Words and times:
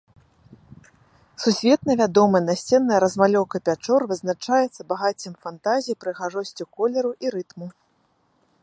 Сусветна 1.43 1.91
вядомая 2.01 2.41
насценная 2.47 2.99
размалёўка 3.05 3.57
пячор 3.69 4.01
вызначаецца 4.13 4.81
багаццем 4.95 5.33
фантазіі, 5.45 5.99
прыгажосцю 6.07 6.63
колеру 6.81 7.11
і 7.27 7.39
рытму. 7.39 7.67